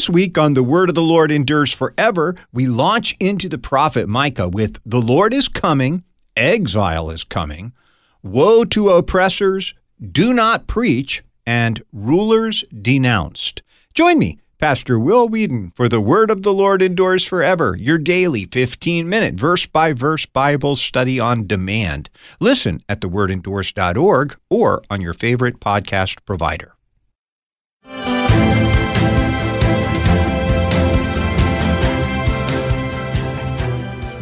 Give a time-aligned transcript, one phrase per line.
[0.00, 4.08] This week on The Word of the Lord Endures Forever, we launch into the prophet
[4.08, 7.74] Micah with The Lord is coming, exile is coming,
[8.22, 13.60] woe to oppressors, do not preach, and rulers denounced.
[13.92, 18.46] Join me, Pastor Will Weedon, for The Word of the Lord Endures Forever, your daily
[18.46, 22.08] 15 minute verse by verse Bible study on demand.
[22.40, 26.74] Listen at thewordendures.org or on your favorite podcast provider.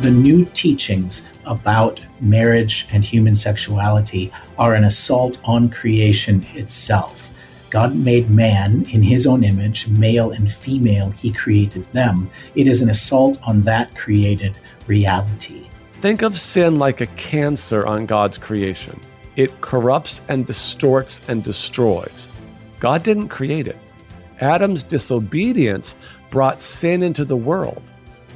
[0.01, 7.31] The new teachings about marriage and human sexuality are an assault on creation itself.
[7.71, 12.31] God made man in his own image, male and female, he created them.
[12.55, 15.69] It is an assault on that created reality.
[16.01, 19.01] Think of sin like a cancer on God's creation.
[19.35, 22.29] It corrupts and distorts and destroys.
[22.79, 23.77] God didn't create it.
[24.41, 25.97] Adam's disobedience
[26.31, 27.83] brought sin into the world.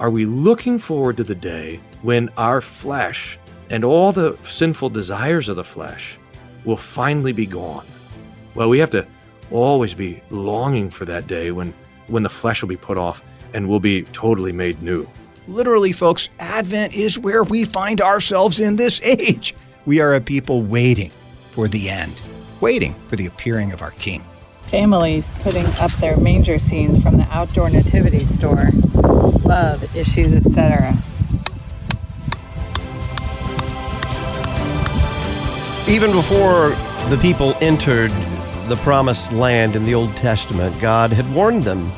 [0.00, 3.38] Are we looking forward to the day when our flesh
[3.70, 6.18] and all the sinful desires of the flesh
[6.64, 7.86] will finally be gone?
[8.54, 9.06] Well, we have to
[9.50, 11.74] always be longing for that day when,
[12.06, 15.06] when the flesh will be put off and we'll be totally made new.
[15.46, 19.54] Literally, folks, Advent is where we find ourselves in this age.
[19.84, 21.10] We are a people waiting
[21.50, 22.20] for the end,
[22.60, 24.24] waiting for the appearing of our King.
[24.62, 28.70] Families putting up their manger scenes from the outdoor nativity store
[29.44, 30.94] love issues, etc.
[35.88, 36.70] Even before
[37.10, 38.10] the people entered
[38.68, 41.92] the promised land in the Old Testament, God had warned them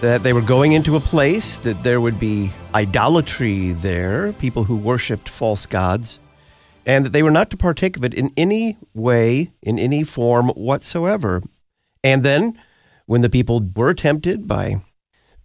[0.00, 4.76] that they were going into a place that there would be idolatry there, people who
[4.76, 6.20] worshiped false gods,
[6.86, 10.48] and that they were not to partake of it in any way, in any form
[10.50, 11.42] whatsoever.
[12.04, 12.58] And then,
[13.06, 14.80] when the people were tempted by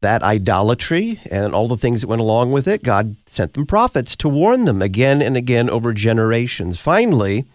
[0.03, 4.15] that idolatry and all the things that went along with it, God sent them prophets
[4.17, 6.79] to warn them again and again over generations.
[6.79, 7.45] Finally,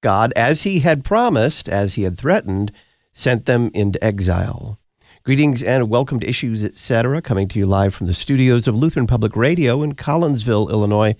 [0.00, 2.72] God, as he had promised, as he had threatened,
[3.12, 4.78] sent them into exile.
[5.22, 9.06] Greetings and welcome to Issues Etc., coming to you live from the studios of Lutheran
[9.06, 11.14] Public Radio in Collinsville, Illinois.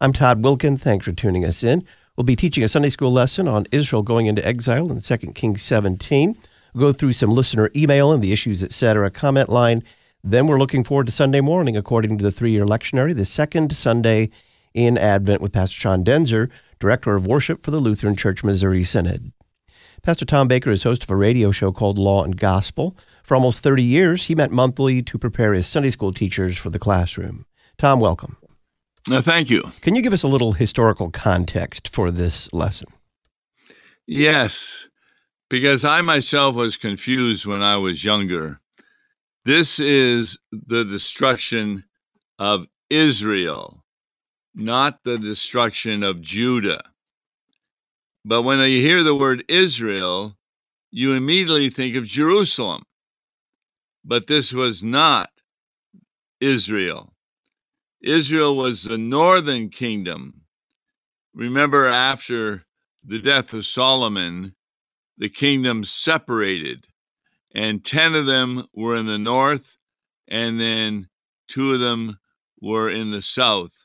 [0.00, 0.80] I'm Todd Wilken.
[0.80, 1.84] Thanks for tuning us in.
[2.16, 5.62] We'll be teaching a Sunday school lesson on Israel going into exile in 2 Kings
[5.62, 6.36] 17.
[6.74, 9.10] We'll go through some listener email and the Issues Etc.
[9.10, 9.82] comment line
[10.24, 13.72] then we're looking forward to Sunday morning, according to the three year lectionary, the second
[13.72, 14.30] Sunday
[14.74, 19.32] in Advent with Pastor Sean Daenzer, Director of Worship for the Lutheran Church Missouri Synod.
[20.02, 22.96] Pastor Tom Baker is host of a radio show called Law and Gospel.
[23.22, 26.78] For almost 30 years, he met monthly to prepare his Sunday school teachers for the
[26.78, 27.44] classroom.
[27.76, 28.36] Tom, welcome.
[29.10, 29.62] Uh, thank you.
[29.82, 32.88] Can you give us a little historical context for this lesson?
[34.06, 34.88] Yes,
[35.48, 38.60] because I myself was confused when I was younger
[39.48, 41.84] this is the destruction
[42.38, 43.82] of Israel,
[44.54, 46.82] not the destruction of Judah.
[48.26, 50.36] But when you hear the word Israel,
[50.90, 52.82] you immediately think of Jerusalem.
[54.04, 55.30] But this was not
[56.42, 57.14] Israel.
[58.02, 60.42] Israel was the northern kingdom.
[61.32, 62.66] Remember, after
[63.02, 64.56] the death of Solomon,
[65.16, 66.87] the kingdom separated
[67.58, 69.78] and 10 of them were in the north,
[70.28, 71.08] and then
[71.48, 72.20] two of them
[72.60, 73.84] were in the south,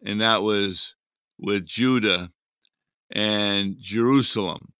[0.00, 0.94] and that was
[1.36, 2.30] with Judah
[3.10, 4.74] and Jerusalem.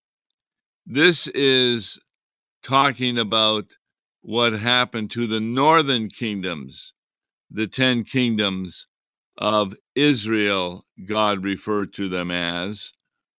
[0.86, 1.98] This is
[2.62, 3.64] talking about
[4.22, 6.92] what happened to the northern kingdoms,
[7.50, 8.86] the 10 kingdoms
[9.38, 12.92] of Israel, God referred to them as,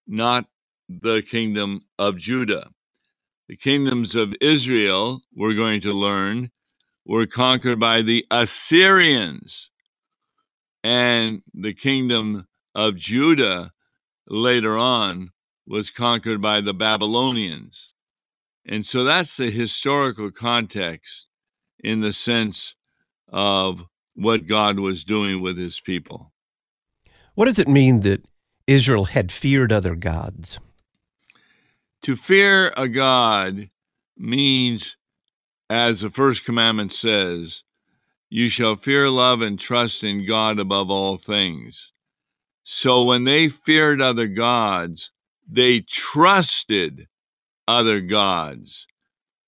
[0.05, 0.47] not
[0.89, 2.71] the kingdom of Judah.
[3.51, 6.51] The kingdoms of Israel, we're going to learn,
[7.05, 9.69] were conquered by the Assyrians.
[10.85, 13.73] And the kingdom of Judah
[14.25, 15.31] later on
[15.67, 17.91] was conquered by the Babylonians.
[18.65, 21.27] And so that's the historical context
[21.83, 22.75] in the sense
[23.27, 23.83] of
[24.15, 26.31] what God was doing with his people.
[27.35, 28.23] What does it mean that
[28.65, 30.57] Israel had feared other gods?
[32.03, 33.69] To fear a God
[34.17, 34.97] means,
[35.69, 37.63] as the first commandment says,
[38.29, 41.91] you shall fear, love, and trust in God above all things.
[42.63, 45.11] So when they feared other gods,
[45.47, 47.07] they trusted
[47.67, 48.87] other gods.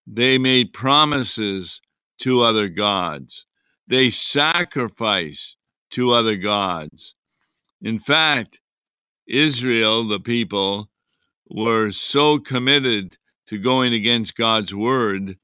[0.06, 1.82] They made promises
[2.20, 3.46] to other gods.
[3.88, 5.58] They sacrificed
[5.92, 7.16] to other gods.
[7.82, 8.60] In fact,
[9.28, 10.90] Israel, the people,
[11.50, 13.18] were so committed
[13.48, 15.38] to going against God's word,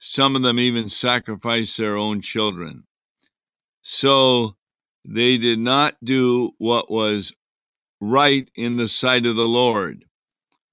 [0.00, 2.84] Some of them even sacrificed their own children.
[3.82, 4.56] So
[5.04, 7.32] they did not do what was
[8.00, 10.04] right in the sight of the Lord.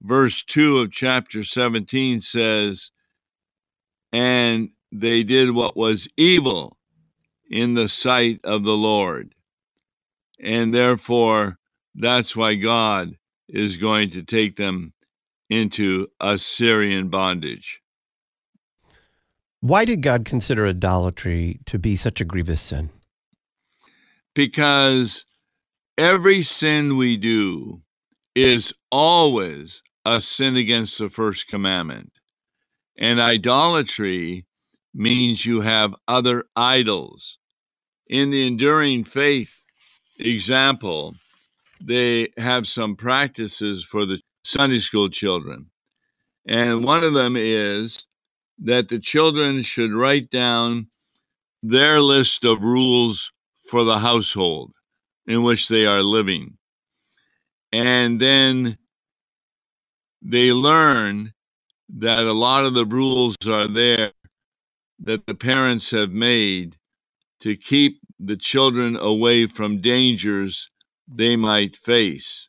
[0.02, 2.90] Verse 2 of chapter 17 says,
[4.12, 6.76] And they did what was evil
[7.50, 9.34] in the sight of the Lord.
[10.40, 11.58] And therefore,
[11.94, 13.16] that's why God
[13.52, 14.92] is going to take them
[15.48, 17.80] into Assyrian bondage.
[19.60, 22.90] Why did God consider idolatry to be such a grievous sin?
[24.34, 25.24] Because
[25.98, 27.82] every sin we do
[28.34, 32.12] is always a sin against the first commandment.
[32.96, 34.44] And idolatry
[34.94, 37.38] means you have other idols.
[38.06, 39.64] In the enduring faith
[40.18, 41.14] example,
[41.80, 45.66] they have some practices for the Sunday school children.
[46.46, 48.06] And one of them is
[48.58, 50.88] that the children should write down
[51.62, 53.32] their list of rules
[53.70, 54.74] for the household
[55.26, 56.56] in which they are living.
[57.72, 58.78] And then
[60.22, 61.32] they learn
[61.98, 64.12] that a lot of the rules are there
[65.02, 66.76] that the parents have made
[67.40, 70.68] to keep the children away from dangers
[71.12, 72.48] they might face.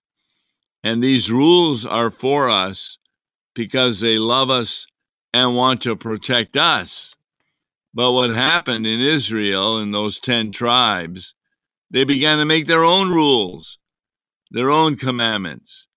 [0.84, 2.98] And these rules are for us
[3.54, 4.88] because they love us
[5.34, 7.16] and want to protect us.
[7.94, 11.36] But what happened in Israel in those 10 tribes,
[11.90, 13.78] they began to make their own rules,
[14.50, 15.88] their own commandments.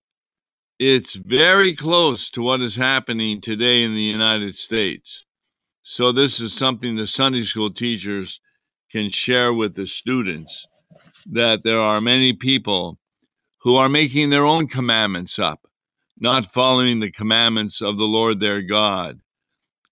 [0.77, 5.25] It's very close to what is happening today in the United States.
[5.83, 8.41] So, this is something the Sunday school teachers
[8.91, 10.67] can share with the students
[11.25, 12.97] that there are many people
[13.59, 15.67] who are making their own commandments up,
[16.19, 19.19] not following the commandments of the Lord their God.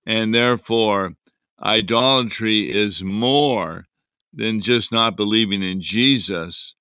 [0.05, 1.15] And therefore,
[1.61, 3.85] idolatry is more
[4.33, 6.75] than just not believing in Jesus,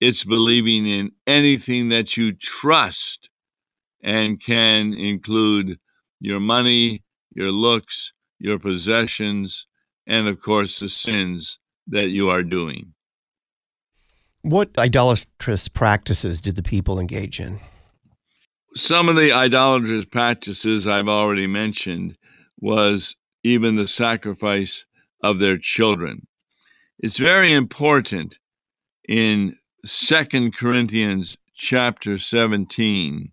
[0.00, 3.30] it's believing in anything that you trust
[4.02, 5.78] and can include
[6.20, 7.02] your money,
[7.34, 9.66] your looks, your possessions,
[10.06, 12.94] and of course, the sins that you are doing.
[14.42, 17.60] What idolatrous practices did the people engage in?
[18.74, 22.16] Some of the idolatrous practices I've already mentioned
[22.60, 24.86] was even the sacrifice
[25.22, 26.26] of their children.
[26.98, 28.38] It's very important
[29.08, 33.32] in Second Corinthians chapter 17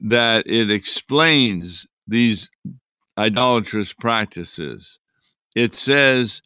[0.00, 2.50] that it explains these
[3.18, 4.98] idolatrous practices.
[5.54, 6.42] It says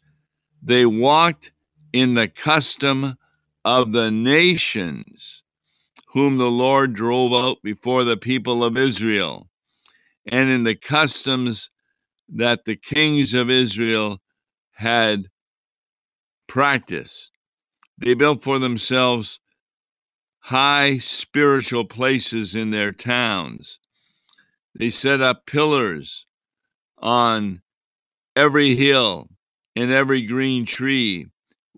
[0.61, 1.51] they walked
[1.93, 3.17] in the custom
[3.69, 5.43] of the nations
[6.13, 9.47] whom the Lord drove out before the people of Israel,
[10.25, 11.69] and in the customs
[12.27, 14.23] that the kings of Israel
[14.71, 15.27] had
[16.47, 17.29] practiced.
[17.95, 19.39] They built for themselves
[20.39, 23.77] high spiritual places in their towns.
[24.73, 26.25] They set up pillars
[26.97, 27.61] on
[28.35, 29.29] every hill
[29.75, 31.27] and every green tree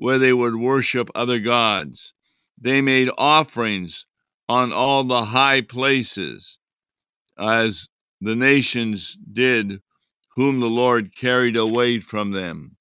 [0.02, 2.12] where they would worship other gods.
[2.60, 4.08] They made offerings
[4.50, 6.58] on all the high places,
[7.38, 7.88] as
[8.20, 9.80] the nations did,
[10.36, 12.78] whom the Lord carried away from them.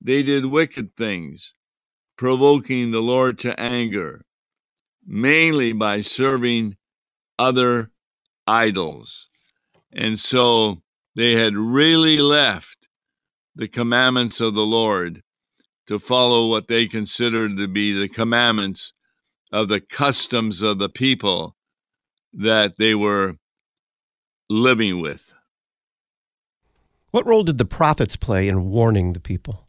[0.00, 1.54] They did wicked things,
[2.16, 4.24] provoking the Lord to anger
[5.06, 6.76] mainly by serving
[7.38, 7.92] other
[8.48, 9.28] idols.
[9.92, 10.82] And so
[11.14, 12.88] they had really left
[13.54, 15.22] the commandments of the Lord
[15.92, 18.94] to follow what they considered to be the commandments
[19.52, 21.54] of the customs of the people
[22.32, 23.34] that they were
[24.48, 25.34] living with.
[27.10, 29.68] What role did the prophets play in warning the people?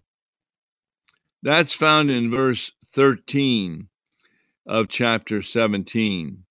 [1.42, 3.90] That's found in verse 13
[4.66, 6.46] of chapter 17.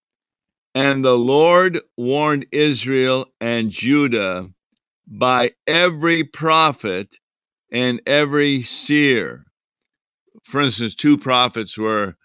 [0.75, 4.51] And the Lord warned Israel and Judah
[5.07, 7.17] by every prophet
[7.73, 9.47] and every seer.
[10.45, 12.17] For instance, two prophets were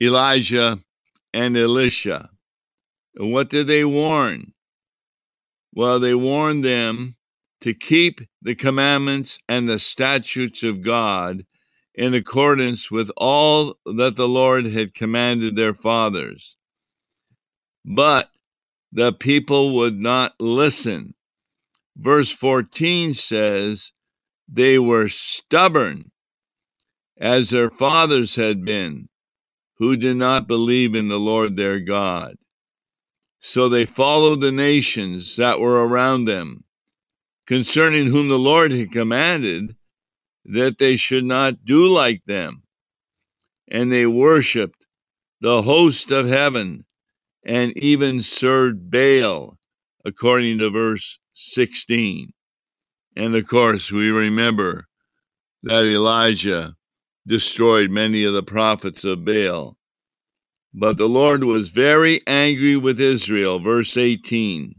[0.00, 0.78] Elijah
[1.32, 2.30] and Elisha.
[3.18, 4.52] what did they warn?
[5.74, 7.16] Well, they warned them
[7.60, 11.44] to keep the commandments and the statutes of God
[11.94, 16.56] in accordance with all that the Lord had commanded their fathers.
[17.84, 18.30] But
[18.92, 21.14] the people would not listen.
[21.96, 23.92] Verse 14 says,
[24.48, 26.10] They were stubborn,
[27.18, 29.08] as their fathers had been,
[29.78, 32.36] who did not believe in the Lord their God.
[33.40, 36.64] So they followed the nations that were around them,
[37.46, 39.76] concerning whom the Lord had commanded
[40.44, 42.62] that they should not do like them.
[43.68, 44.86] And they worshiped
[45.40, 46.84] the host of heaven
[47.44, 49.58] and even served Baal,
[50.04, 52.32] according to verse 16.
[53.16, 54.86] And of course, we remember
[55.62, 56.76] that Elijah
[57.26, 59.76] destroyed many of the prophets of Baal.
[60.72, 64.74] But the Lord was very angry with Israel, verse 18.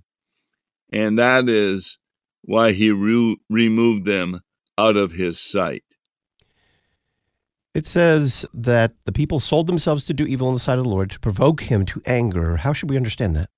[0.93, 1.97] And that is
[2.43, 4.41] why he re- removed them
[4.77, 5.83] out of his sight.
[7.73, 10.89] It says that the people sold themselves to do evil in the sight of the
[10.89, 12.57] Lord to provoke him to anger.
[12.57, 13.49] How should we understand that?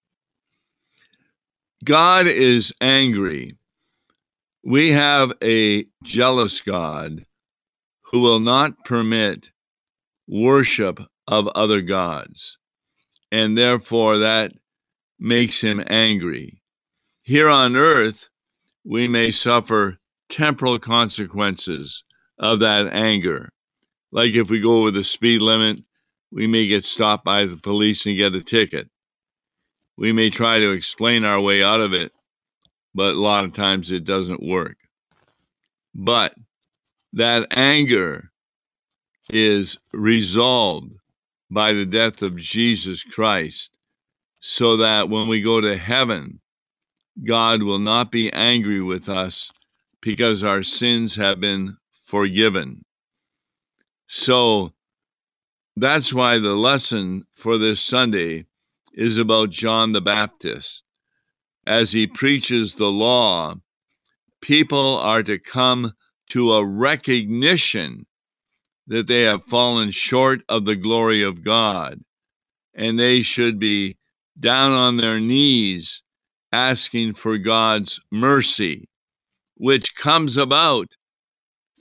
[1.85, 3.55] God is angry.
[4.63, 7.23] We have a jealous God
[8.11, 9.51] who will not permit
[10.27, 12.57] worship of other gods,
[13.31, 14.51] and therefore that
[15.19, 16.61] makes him angry.
[17.21, 18.29] Here on earth,
[18.83, 19.97] we may suffer
[20.29, 22.03] temporal consequences
[22.39, 23.49] of that anger.
[24.11, 25.83] Like if we go over the speed limit,
[26.31, 28.89] we may get stopped by the police and get a ticket.
[29.97, 32.11] We may try to explain our way out of it,
[32.95, 34.77] but a lot of times it doesn't work.
[35.93, 36.33] But
[37.13, 38.31] that anger
[39.29, 40.93] is resolved
[41.49, 43.71] by the death of Jesus Christ,
[44.39, 46.39] so that when we go to heaven,
[47.23, 49.51] God will not be angry with us
[50.01, 52.83] because our sins have been forgiven.
[54.07, 54.73] So
[55.75, 58.45] that's why the lesson for this Sunday
[58.93, 60.83] is about John the Baptist.
[61.65, 63.55] As he preaches the law,
[64.41, 65.93] people are to come
[66.29, 68.05] to a recognition
[68.87, 72.01] that they have fallen short of the glory of God,
[72.73, 73.97] and they should be
[74.39, 76.01] down on their knees
[76.51, 78.89] asking for God's mercy
[79.59, 80.95] which comes about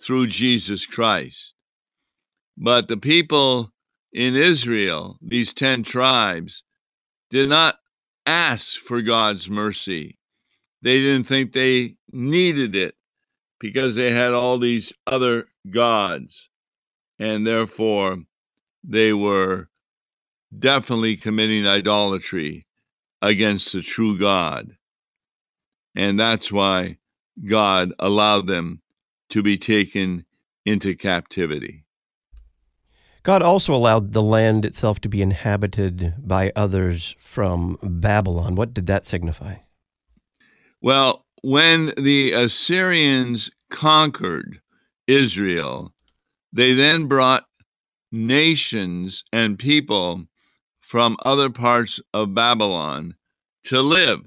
[0.02, 1.54] through Jesus Christ.
[2.56, 3.70] But the people
[4.12, 6.64] in Israel, these 10 tribes,
[7.30, 7.76] did not
[8.26, 10.18] ask for God's mercy.
[10.82, 12.96] They didn't think they needed it
[13.58, 16.48] because they had all these other gods.
[17.18, 18.18] And therefore,
[18.84, 19.68] they were
[20.56, 22.66] definitely committing idolatry
[23.20, 24.76] against the true God.
[25.94, 26.98] And that's why
[27.44, 28.82] God allowed them
[29.30, 30.24] to be taken
[30.64, 31.84] into captivity.
[33.22, 38.54] God also allowed the land itself to be inhabited by others from Babylon.
[38.54, 39.56] What did that signify?
[40.80, 44.60] Well, when the Assyrians conquered
[45.06, 45.92] Israel,
[46.52, 47.44] they then brought
[48.10, 50.24] nations and people
[50.80, 53.14] from other parts of Babylon
[53.64, 54.22] to live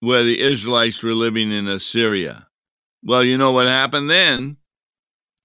[0.00, 2.48] where the Israelites were living in Assyria.
[3.04, 4.56] Well, you know what happened then?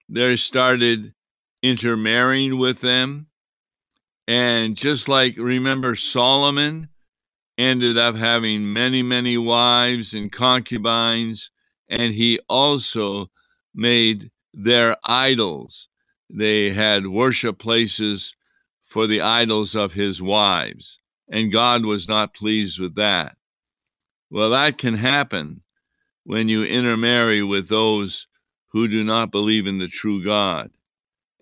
[0.08, 1.14] They started
[1.62, 3.28] intermarrying with them.
[4.26, 6.88] And just like, remember, Solomon
[7.58, 11.50] ended up having many, many wives and concubines,
[11.88, 13.30] and he also
[13.74, 15.88] made their idols.
[16.30, 18.34] They had worship places
[18.84, 23.36] for the idols of his wives, and God was not pleased with that.
[24.30, 25.62] Well, that can happen
[26.24, 28.26] when you intermarry with those
[28.72, 30.70] who do not believe in the true God.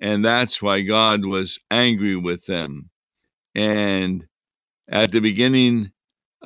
[0.00, 2.90] And that's why God was angry with them.
[3.54, 4.26] And
[4.88, 5.92] at the beginning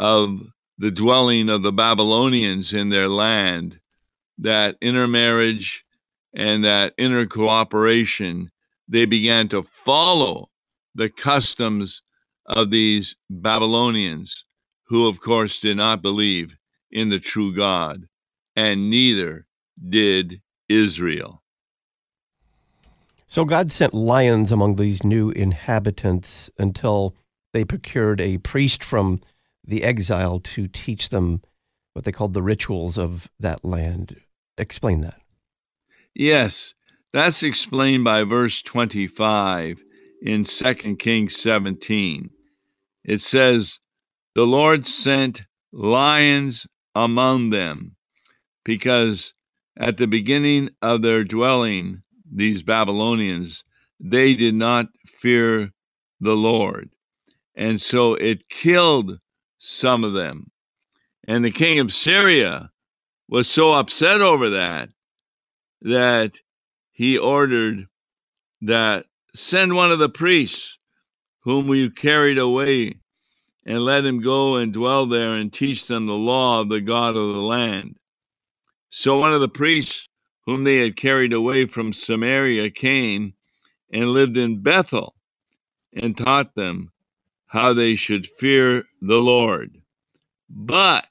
[0.01, 0.41] of
[0.79, 3.79] the dwelling of the Babylonians in their land,
[4.39, 5.83] that intermarriage
[6.35, 8.51] and that inner cooperation,
[8.89, 10.49] they began to follow
[10.95, 12.01] the customs
[12.47, 14.47] of these Babylonians
[14.85, 16.57] who, of course, did not believe
[16.91, 18.09] in the true God,
[18.57, 19.45] and neither
[19.87, 21.43] did Israel.
[23.27, 27.15] So God sent lions among these new inhabitants until
[27.53, 29.21] they procured a priest from
[29.65, 31.43] the exile to teach them
[31.93, 34.21] what they called the rituals of that land.
[34.57, 35.21] Explain that.
[36.15, 36.75] Yes,
[37.13, 39.83] that's explained by verse 25
[40.23, 42.31] in 2 Kings 17.
[43.05, 43.79] It says,
[44.35, 47.97] the Lord sent lions among them,
[48.65, 49.35] because
[49.77, 53.65] at the beginning of their dwelling, these Babylonians,
[53.99, 55.73] they did not fear
[56.21, 56.91] the Lord.
[57.55, 59.19] And so it killed
[59.61, 60.51] some of them.
[61.29, 62.71] And the king of Syria
[63.29, 64.89] was so upset over that
[65.83, 66.41] that
[66.91, 67.87] he ordered
[68.63, 70.79] that send one of the priests
[71.43, 72.97] whom you carried away
[73.65, 77.17] and let him go and dwell there and teach them the law of the God
[77.17, 77.97] of the land.
[78.89, 80.09] So one of the priests
[80.47, 83.35] whom they had carried away from Samaria came
[83.93, 85.15] and lived in Bethel
[85.93, 86.93] and taught them
[87.51, 89.77] how they should fear the Lord.
[90.49, 91.07] But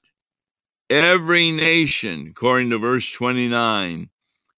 [0.89, 4.09] every nation, according to verse 29,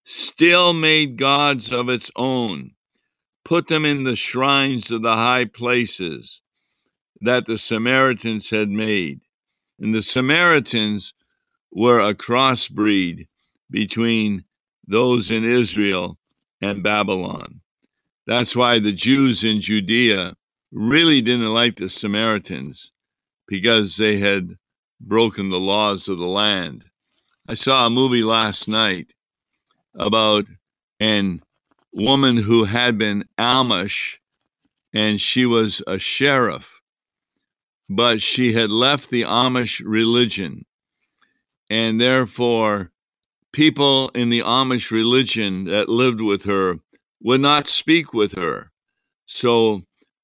[0.03, 2.71] still made gods of its own,
[3.43, 6.41] put them in the shrines of the high places
[7.19, 9.21] that the Samaritans had made.
[9.79, 11.15] And the Samaritans
[11.71, 13.25] were a crossbreed
[13.71, 14.43] between
[14.87, 16.19] those in Israel
[16.61, 17.61] and Babylon.
[18.27, 20.35] That's why the Jews in Judea
[20.71, 22.91] really didn't like the Samaritans
[23.47, 24.55] because they had
[24.99, 26.85] broken the laws of the land.
[27.47, 29.13] I saw a movie last night
[29.95, 30.45] about
[30.99, 31.41] an
[31.93, 34.17] woman who had been Amish
[34.93, 36.81] and she was a sheriff,
[37.89, 40.63] but she had left the Amish religion.
[41.69, 42.91] And therefore,
[43.53, 46.77] people in the Amish religion that lived with her
[47.21, 48.67] would not speak with her.
[49.25, 49.81] So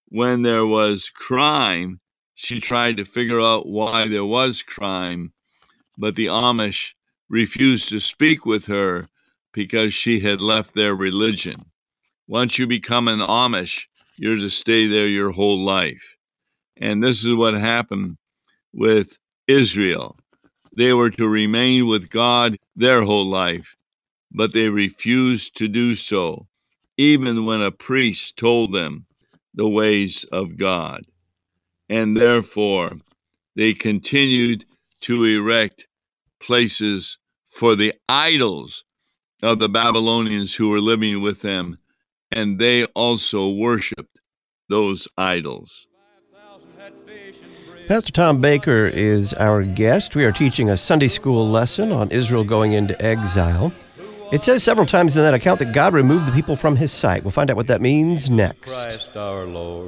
[0.10, 2.00] when there was crime,
[2.34, 5.34] she tried to figure out why there was crime,
[5.98, 6.94] but the Amish
[7.30, 9.08] refused to speak with her
[9.54, 11.56] because she had left their religion.
[12.28, 13.88] Once you become an Amish,
[14.18, 16.16] you're to stay there your whole life.
[16.78, 18.18] And this is what happened
[18.74, 20.18] with Israel.
[20.76, 23.76] They were to remain with God their whole life,
[24.32, 26.48] but they refused to do so,
[26.98, 29.08] even when a priest told them
[29.58, 31.02] the ways of God.
[31.90, 32.94] And therefore,
[33.56, 34.66] they continued
[35.02, 35.88] to erect
[36.40, 37.18] places
[37.50, 38.86] for the idols
[39.42, 41.78] of the Babylonians who were living with them,
[42.32, 44.20] and they also worshiped
[44.70, 45.88] those idols.
[47.88, 50.16] Pastor Tom Baker is our guest.
[50.16, 53.72] We are teaching a Sunday school lesson on Israel going into exile.
[54.29, 57.24] It says several times in that account that God removed the people from his sight.
[57.24, 58.70] We'll find out what that means next.
[58.70, 59.87] Christ our Lord.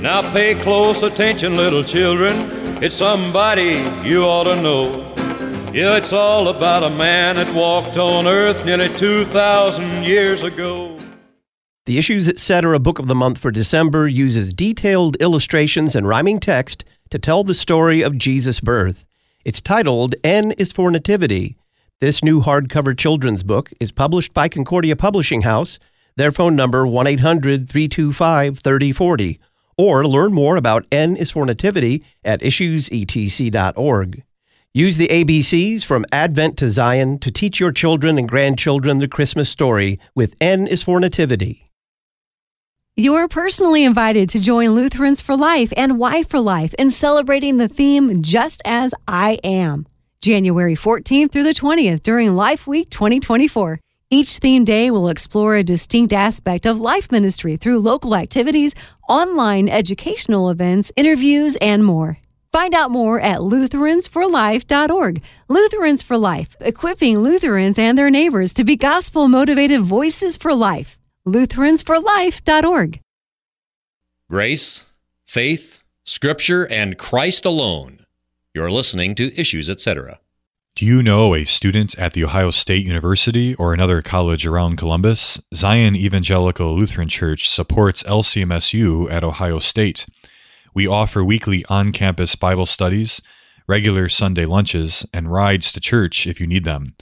[0.00, 2.34] Now pay close attention, little children.
[2.80, 5.12] It's somebody you ought to know.
[5.72, 10.96] Yeah, it's all about a man that walked on earth nearly 2,000 years ago.
[11.86, 12.78] The Issues Etc.
[12.78, 17.54] Book of the Month for December uses detailed illustrations and rhyming text to tell the
[17.54, 19.05] story of Jesus' birth.
[19.46, 21.56] It's titled N is for Nativity.
[22.00, 25.78] This new hardcover children's book is published by Concordia Publishing House.
[26.16, 29.38] Their phone number 1 800 325 3040.
[29.78, 34.24] Or learn more about N is for Nativity at issuesetc.org.
[34.74, 39.48] Use the ABCs from Advent to Zion to teach your children and grandchildren the Christmas
[39.48, 41.65] story with N is for Nativity.
[42.98, 47.68] You're personally invited to join Lutherans for Life and Y for Life in celebrating the
[47.68, 49.86] theme Just As I Am,
[50.22, 53.80] January 14th through the 20th during Life Week 2024.
[54.08, 58.74] Each theme day will explore a distinct aspect of life ministry through local activities,
[59.10, 62.16] online educational events, interviews, and more.
[62.50, 65.22] Find out more at lutheransforlife.org.
[65.50, 70.96] Lutherans for Life, equipping Lutherans and their neighbors to be gospel motivated voices for life
[71.26, 73.00] lutheransforlife.org.
[74.30, 74.84] Grace,
[75.26, 78.04] faith, scripture, and Christ alone.
[78.54, 80.20] You're listening to Issues, etc.
[80.76, 85.40] Do you know a student at The Ohio State University or another college around Columbus?
[85.54, 90.06] Zion Evangelical Lutheran Church supports LCMSU at Ohio State.
[90.74, 93.22] We offer weekly on campus Bible studies,
[93.66, 96.94] regular Sunday lunches, and rides to church if you need them.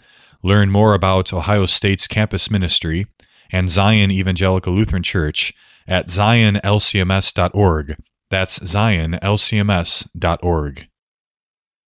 [0.42, 3.06] Learn more about Ohio State's campus ministry
[3.52, 5.52] and Zion Evangelical Lutheran Church
[5.86, 7.96] at zionlcms.org.
[8.30, 10.88] That's zionlcms.org.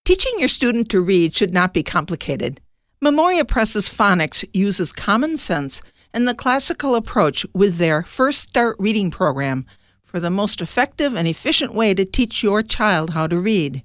[0.04, 2.60] Teaching your student to read should not be complicated.
[3.00, 9.10] Memoria Press's phonics uses common sense and the classical approach with their First Start Reading
[9.10, 9.66] program
[10.04, 13.82] for the most effective and efficient way to teach your child how to read.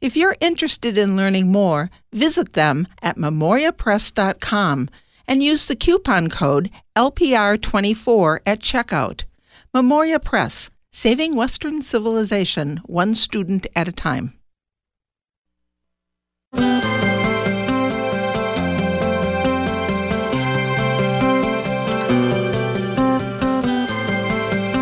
[0.00, 4.88] If you're interested in learning more, visit them at memoriapress.com
[5.28, 9.24] and use the coupon code LPR24 at checkout.
[9.72, 14.32] Memoria Press, saving Western civilization one student at a time.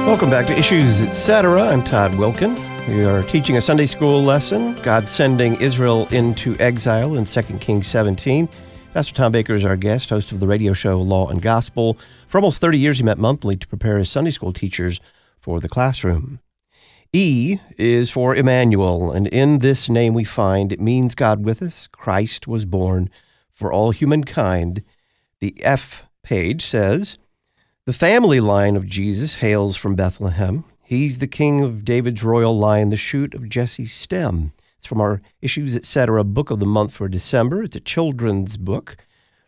[0.06, 1.60] Welcome back to Issues Etc.
[1.60, 2.56] I'm Todd Wilken.
[2.86, 7.88] We are teaching a Sunday school lesson, God sending Israel into exile in 2 Kings
[7.88, 8.48] 17.
[8.96, 11.98] Pastor Tom Baker is our guest, host of the radio show Law and Gospel.
[12.28, 15.00] For almost 30 years, he met monthly to prepare his Sunday school teachers
[15.38, 16.40] for the classroom.
[17.12, 21.88] E is for Emmanuel, and in this name we find it means God with us.
[21.92, 23.10] Christ was born
[23.52, 24.82] for all humankind.
[25.40, 27.18] The F page says,
[27.84, 30.64] The family line of Jesus hails from Bethlehem.
[30.82, 34.54] He's the king of David's royal line, the shoot of Jesse's stem.
[34.76, 36.22] It's from our Issues Etc.
[36.24, 37.62] book of the month for December.
[37.62, 38.96] It's a children's book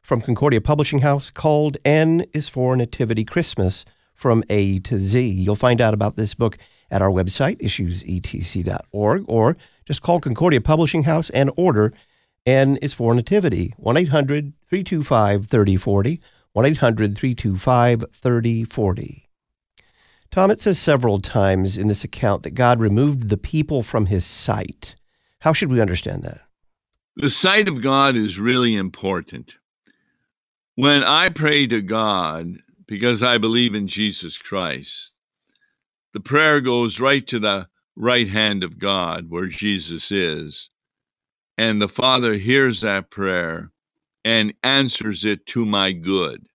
[0.00, 5.28] from Concordia Publishing House called N is for Nativity Christmas from A to Z.
[5.28, 6.56] You'll find out about this book
[6.90, 11.92] at our website, issuesetc.org, or just call Concordia Publishing House and order
[12.46, 16.20] N is for Nativity, 1 800 325 3040,
[16.52, 19.28] 1 800 325 3040.
[20.30, 24.24] Tom, it says several times in this account that God removed the people from his
[24.24, 24.94] sight.
[25.40, 26.40] How should we understand that?
[27.16, 29.56] The sight of God is really important.
[30.74, 32.48] When I pray to God,
[32.86, 35.12] because I believe in Jesus Christ,
[36.12, 40.70] the prayer goes right to the right hand of God where Jesus is.
[41.56, 43.72] And the Father hears that prayer
[44.24, 46.46] and answers it to my good.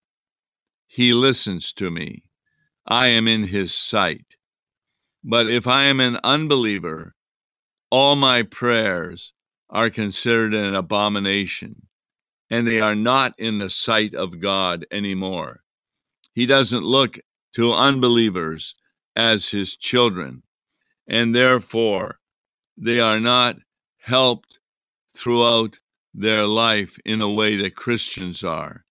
[0.87, 2.23] He listens to me.
[2.87, 4.37] I am in his sight.
[5.23, 7.15] But if I am an unbeliever,
[7.93, 9.33] all my prayers
[9.69, 11.85] are considered an abomination,
[12.49, 15.61] and they are not in the sight of God anymore.
[16.33, 17.19] He doesn't look
[17.53, 18.73] to unbelievers
[19.15, 20.41] as his children,
[21.07, 22.17] and therefore
[22.75, 23.57] they are not
[23.99, 24.57] helped
[25.15, 25.77] throughout
[26.15, 28.85] their life in a way that Christians are,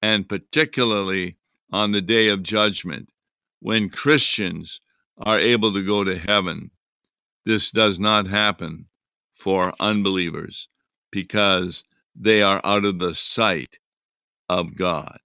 [0.00, 1.34] and particularly
[1.72, 3.08] on the day of judgment
[3.58, 4.80] when Christians
[5.16, 6.70] are able to go to heaven.
[7.48, 8.88] This does not happen
[9.34, 10.68] for unbelievers
[11.10, 11.82] because
[12.14, 13.78] they are out of the sight
[14.50, 15.18] of God.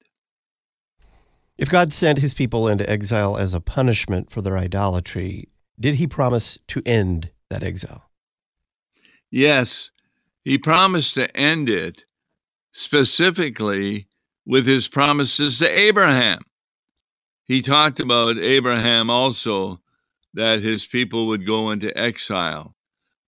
[1.58, 6.08] If God sent his people into exile as a punishment for their idolatry, did he
[6.08, 8.10] promise to end that exile?
[9.30, 9.92] Yes,
[10.46, 12.06] he promised to end it
[12.72, 14.08] specifically
[14.46, 16.40] with his promises to Abraham
[17.46, 19.82] he talked about Abraham also
[20.34, 22.76] that his people would go into exile,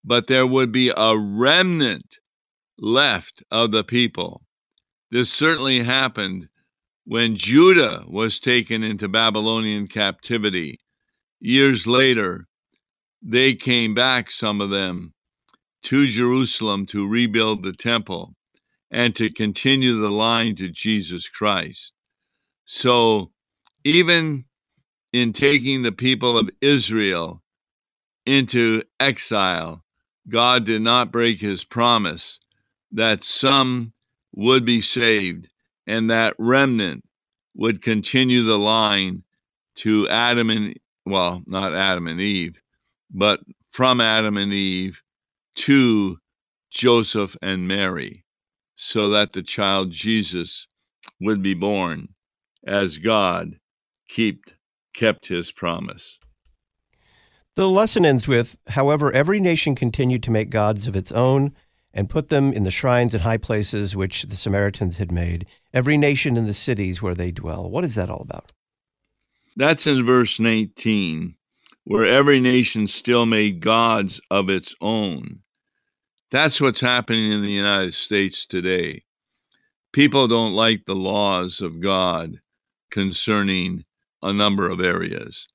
[0.04, 2.18] but there would be a remnant
[2.78, 4.42] left of the people.
[5.10, 6.48] This certainly happened
[7.04, 10.80] when Judah was taken into Babylonian captivity.
[11.40, 12.48] Years later,
[13.22, 15.14] they came back, some of them,
[15.84, 18.34] to Jerusalem to rebuild the temple
[18.90, 21.92] and to continue the line to Jesus Christ.
[22.64, 23.30] So
[23.84, 24.45] even
[25.16, 27.42] in taking the people of Israel
[28.26, 29.82] into exile,
[30.28, 32.38] God did not break his promise
[32.92, 33.94] that some
[34.34, 35.48] would be saved
[35.86, 37.02] and that remnant
[37.54, 39.22] would continue the line
[39.76, 42.60] to Adam and well, not Adam and Eve,
[43.10, 45.00] but from Adam and Eve
[45.54, 46.18] to
[46.70, 48.22] Joseph and Mary,
[48.74, 50.66] so that the child Jesus
[51.22, 52.08] would be born
[52.66, 53.58] as God
[54.10, 54.55] kept
[54.96, 56.18] kept his promise.
[57.54, 61.54] The lesson ends with, however, every nation continued to make gods of its own
[61.94, 65.96] and put them in the shrines and high places which the Samaritans had made, every
[65.96, 67.70] nation in the cities where they dwell.
[67.70, 68.52] What is that all about?
[69.56, 71.36] That's in verse 19,
[71.84, 75.40] where every nation still made gods of its own.
[76.30, 79.04] That's what's happening in the United States today.
[79.94, 82.40] People don't like the laws of God
[82.90, 83.85] concerning
[84.28, 85.48] a number of areas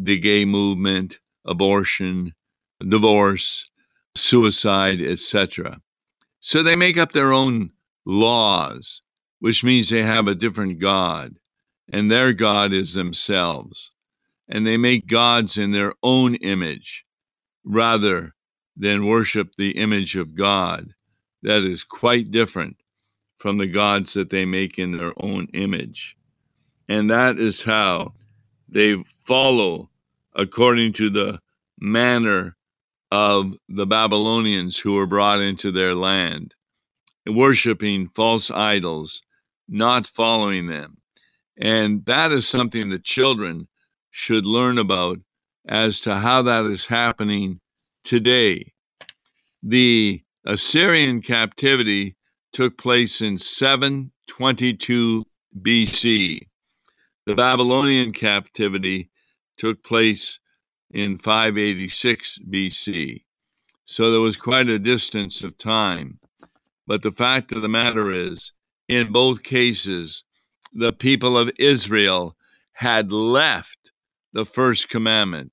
[0.00, 2.32] the gay movement, abortion,
[2.86, 3.68] divorce,
[4.14, 5.80] suicide, etc.
[6.40, 7.70] So they make up their own
[8.06, 9.02] laws,
[9.40, 11.36] which means they have a different God,
[11.92, 13.90] and their God is themselves.
[14.48, 17.04] And they make gods in their own image
[17.64, 18.34] rather
[18.76, 20.94] than worship the image of God
[21.42, 22.76] that is quite different
[23.38, 26.16] from the gods that they make in their own image.
[26.88, 28.14] And that is how
[28.68, 29.90] they follow
[30.34, 31.40] according to the
[31.78, 32.56] manner
[33.10, 36.54] of the Babylonians who were brought into their land,
[37.26, 39.22] worshiping false idols,
[39.68, 40.98] not following them.
[41.56, 43.68] And that is something the children
[44.10, 45.18] should learn about
[45.66, 47.60] as to how that is happening
[48.04, 48.72] today.
[49.62, 52.16] The Assyrian captivity
[52.52, 55.24] took place in 722
[55.60, 56.40] BC.
[57.28, 59.10] The Babylonian captivity
[59.58, 60.40] took place
[60.90, 63.24] in 586 BC.
[63.84, 66.20] So there was quite a distance of time.
[66.86, 68.52] But the fact of the matter is,
[68.88, 70.24] in both cases,
[70.72, 72.34] the people of Israel
[72.72, 73.92] had left
[74.32, 75.52] the first commandment.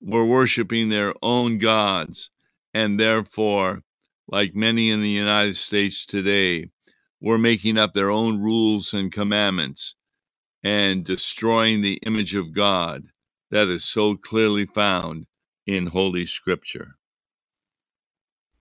[0.00, 2.30] were worshiping their own gods,
[2.72, 3.80] and therefore,
[4.28, 6.70] like many in the United States today,
[7.20, 9.96] were making up their own rules and commandments
[10.66, 13.04] and destroying the image of God
[13.52, 15.26] that is so clearly found
[15.64, 16.96] in Holy Scripture.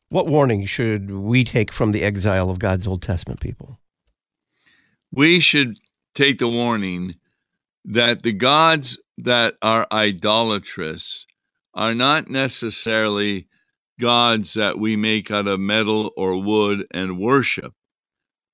[0.10, 3.80] What warning should we take from the exile of God's Old Testament people?
[5.12, 5.80] We should
[6.14, 7.16] take the warning
[7.86, 11.26] that the gods that are idolatrous
[11.74, 13.48] are not necessarily
[14.00, 17.74] gods that we make out of metal or wood and worship,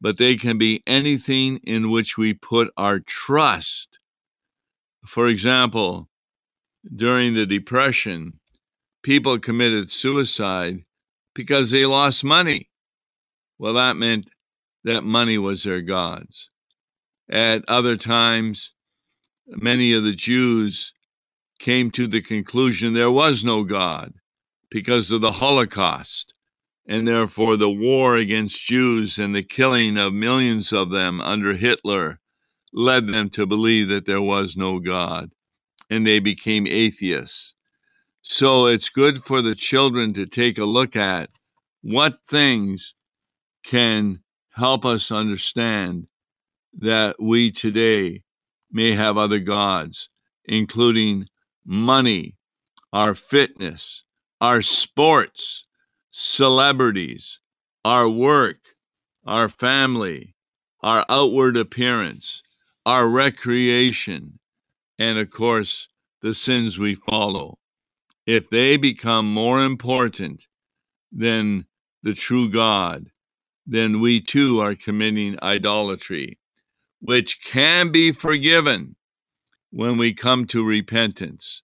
[0.02, 4.00] but they can be anything in which we put our trust.
[5.06, 6.10] For example,
[6.96, 8.40] during the Depression,
[9.04, 10.80] people committed suicide
[11.36, 12.70] because they lost money.
[13.60, 14.30] Well, that meant
[14.84, 16.50] that money was their gods.
[17.30, 18.72] At other times,
[19.48, 20.94] many of the Jews
[21.60, 24.14] came to the conclusion there was no God
[24.72, 26.34] because of the Holocaust,
[26.88, 32.20] and therefore the war against Jews and the killing of millions of them under Hitler
[32.74, 35.32] led them to believe that there was no God,
[35.90, 37.54] and they became atheists.
[38.22, 41.30] So it's good for the children to take a look at
[41.82, 42.94] what things
[43.64, 44.20] can
[44.52, 46.08] help us understand
[46.74, 48.24] that we today
[48.72, 50.10] may have other gods,
[50.46, 51.28] including
[51.66, 52.36] money,
[52.94, 54.04] our fitness,
[54.40, 55.66] our sports,
[56.12, 57.40] celebrities,
[57.84, 58.60] our work,
[59.26, 60.36] our family,
[60.82, 62.42] our outward appearance,
[62.86, 64.40] our recreation,
[65.00, 65.88] and of course,
[66.22, 67.58] the sins we follow.
[68.28, 70.46] If they become more important
[71.12, 71.66] than
[72.04, 73.08] the true God,
[73.66, 76.40] then we too are committing idolatry
[77.02, 78.96] which can be forgiven
[79.72, 81.64] when we come to repentance.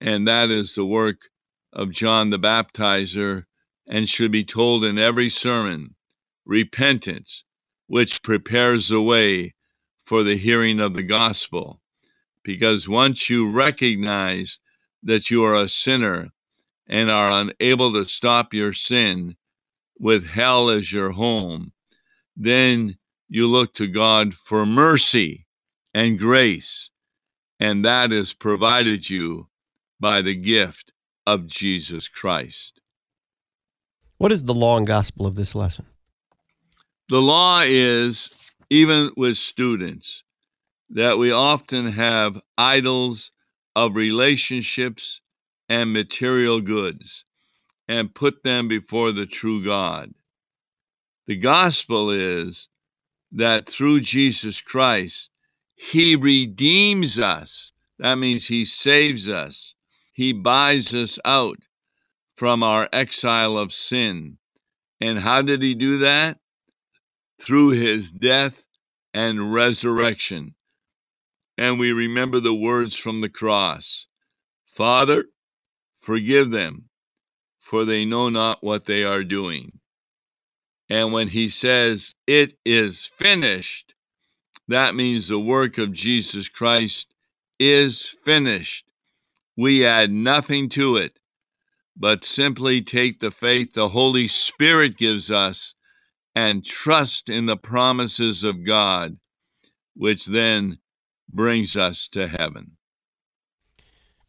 [0.00, 1.30] And that is the work
[1.72, 3.44] of John the Baptizer
[3.88, 5.94] and should be told in every sermon
[6.44, 7.44] repentance,
[7.86, 9.54] which prepares the way
[10.04, 11.80] for the hearing of the gospel.
[12.42, 14.58] Because once you recognize
[15.02, 16.30] that you are a sinner
[16.86, 19.36] and are unable to stop your sin
[19.98, 21.72] with hell as your home,
[22.36, 22.96] then
[23.28, 25.46] you look to God for mercy
[25.92, 26.90] and grace,
[27.60, 29.48] and that is provided you
[30.00, 30.92] by the gift
[31.26, 32.80] of Jesus Christ.
[34.18, 35.86] What is the law and gospel of this lesson?
[37.08, 38.30] The law is,
[38.68, 40.24] even with students,
[40.90, 43.30] that we often have idols
[43.76, 45.20] of relationships
[45.68, 47.24] and material goods
[47.86, 50.14] and put them before the true God.
[51.28, 52.68] The gospel is
[53.30, 55.30] that through Jesus Christ,
[55.76, 57.72] He redeems us.
[58.00, 59.74] That means He saves us.
[60.12, 61.67] He buys us out
[62.38, 64.38] from our exile of sin.
[65.00, 66.38] And how did He do that?
[67.40, 68.64] Through His death
[69.12, 70.54] and resurrection.
[71.56, 74.06] And we remember the words from the cross
[74.64, 75.24] Father,
[76.00, 76.88] forgive them,
[77.58, 79.80] for they know not what they are doing.
[80.88, 83.94] And when he says, it is finished,
[84.68, 87.12] that means the work of Jesus Christ
[87.58, 88.86] is finished.
[89.56, 91.18] We add nothing to it,
[91.98, 95.74] but simply take the faith the Holy Spirit gives us
[96.34, 99.16] and trust in the promises of God,
[99.96, 100.78] which then
[101.28, 102.76] brings us to heaven.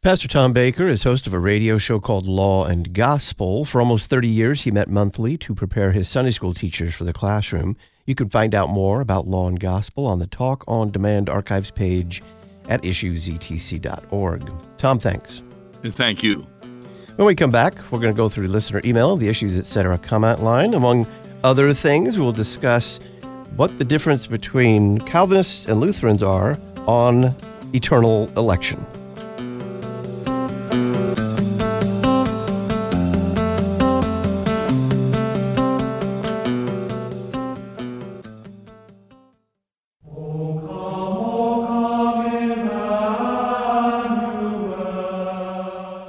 [0.02, 3.66] Pastor Tom Baker is host of a radio show called Law and Gospel.
[3.66, 7.12] For almost 30 years, he met monthly to prepare his Sunday school teachers for the
[7.12, 7.76] classroom.
[8.06, 11.70] You can find out more about Law and Gospel on the Talk on Demand archives
[11.70, 12.22] page
[12.70, 14.52] at issuesetc.org.
[14.78, 15.42] Tom, thanks.
[15.82, 16.46] And thank you.
[17.16, 19.98] When we come back, we're going to go through listener email, the Issues Etc.
[19.98, 20.74] comment line.
[20.74, 21.06] Among
[21.44, 22.98] other things, we'll discuss
[23.56, 27.34] what the difference between Calvinists and Lutherans are on
[27.74, 28.86] eternal election.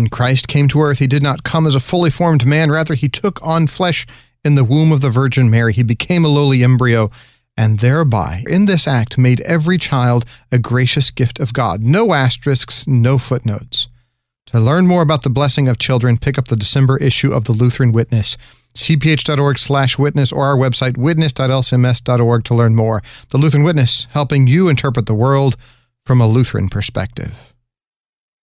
[0.00, 2.70] When Christ came to earth, he did not come as a fully formed man.
[2.70, 4.06] Rather, he took on flesh
[4.42, 5.74] in the womb of the Virgin Mary.
[5.74, 7.10] He became a lowly embryo
[7.54, 11.82] and thereby, in this act, made every child a gracious gift of God.
[11.82, 13.88] No asterisks, no footnotes.
[14.46, 17.52] To learn more about the blessing of children, pick up the December issue of the
[17.52, 18.38] Lutheran Witness.
[18.74, 23.02] cph.org slash witness or our website witness.lcms.org to learn more.
[23.28, 25.58] The Lutheran Witness, helping you interpret the world
[26.06, 27.49] from a Lutheran perspective.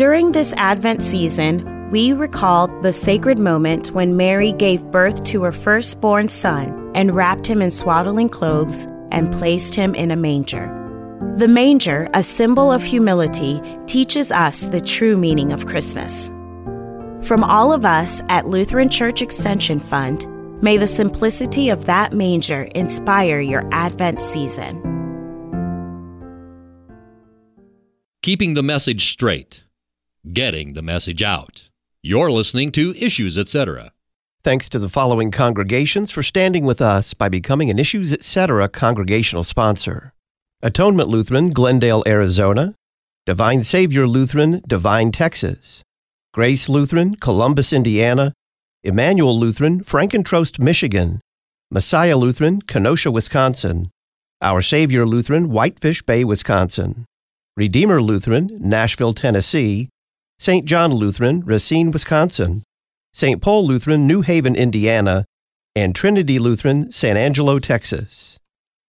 [0.00, 5.52] During this Advent season, we recall the sacred moment when Mary gave birth to her
[5.52, 10.68] firstborn son and wrapped him in swaddling clothes and placed him in a manger.
[11.36, 16.28] The manger, a symbol of humility, teaches us the true meaning of Christmas.
[17.20, 20.26] From all of us at Lutheran Church Extension Fund,
[20.62, 24.80] may the simplicity of that manger inspire your Advent season.
[28.22, 29.62] Keeping the message straight
[30.32, 31.68] getting the message out.
[32.02, 33.92] You're listening to Issues Etc.
[34.42, 38.68] Thanks to the following congregations for standing with us by becoming an Issues Etc.
[38.68, 40.12] congregational sponsor.
[40.62, 42.74] Atonement Lutheran, Glendale, Arizona,
[43.24, 45.82] Divine Savior Lutheran, Devine, Texas,
[46.32, 48.32] Grace Lutheran, Columbus, Indiana,
[48.82, 51.20] Emmanuel Lutheran, Frankentrost, Michigan,
[51.70, 53.90] Messiah Lutheran, Kenosha, Wisconsin,
[54.42, 57.06] Our Savior Lutheran, Whitefish Bay, Wisconsin,
[57.56, 59.88] Redeemer Lutheran, Nashville, Tennessee,
[60.40, 60.64] St.
[60.64, 62.64] John Lutheran, Racine, Wisconsin,
[63.12, 63.42] St.
[63.42, 65.26] Paul Lutheran, New Haven, Indiana,
[65.76, 68.38] and Trinity Lutheran, San Angelo, Texas.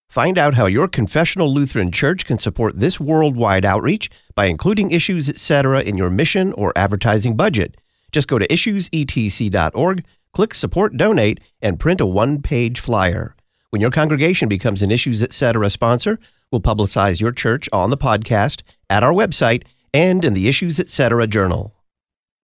[0.07, 5.27] Find out how your confessional Lutheran church can support this worldwide outreach by including issues,
[5.27, 7.75] etc., in your mission or advertising budget.
[8.13, 13.35] Just go to issuesetc.org, click Support Donate, and print a one page flyer.
[13.71, 15.69] When your congregation becomes an Issues Etc.
[15.69, 16.17] sponsor,
[16.49, 21.27] we'll publicize your church on the podcast, at our website, and in the Issues Etc.
[21.27, 21.73] journal.